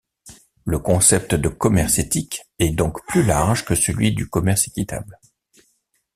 [0.65, 5.19] Le concept de commerce éthique est donc plus large que celui du commerce équitable.